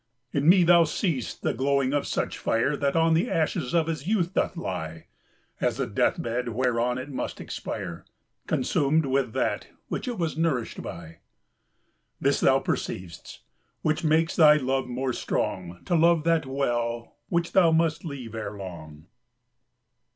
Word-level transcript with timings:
In 0.33 0.49
me 0.49 0.63
thou 0.63 0.83
seest 0.83 1.43
the 1.43 1.53
glowing 1.53 1.93
of 1.93 2.07
such 2.07 2.39
fire. 2.39 2.75
That 2.75 2.95
on 2.95 3.13
the 3.13 3.29
ashes 3.29 3.75
of 3.75 3.85
his 3.85 4.07
youth 4.07 4.33
doth 4.33 4.57
lie 4.57 5.05
As 5.59 5.77
the 5.77 5.85
deathbed 5.85 6.49
whereon 6.49 6.97
it 6.97 7.09
must 7.11 7.39
expire. 7.39 8.03
Consumed 8.47 9.05
with 9.05 9.33
that 9.33 9.67
which 9.89 10.07
it 10.07 10.17
was 10.17 10.33
noiuish'd 10.35 10.81
by:— 10.81 11.19
^This 12.23 12.41
thou 12.41 12.59
perceiv'st, 12.59 13.41
which 13.83 14.03
makes 14.03 14.35
thy 14.35 14.55
love 14.55 14.87
more 14.87 15.13
strong. 15.13 15.83
To 15.85 15.93
love 15.93 16.23
that 16.23 16.47
well 16.47 17.17
which 17.29 17.51
thou 17.51 17.69
must 17.69 18.03
leave 18.03 18.33
ere 18.33 18.57
long. 18.57 19.05